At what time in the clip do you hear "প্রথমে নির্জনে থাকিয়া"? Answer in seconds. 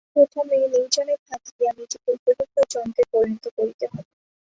0.11-1.71